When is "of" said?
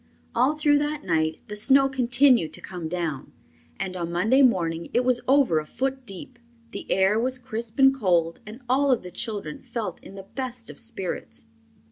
8.89-9.03, 10.71-10.79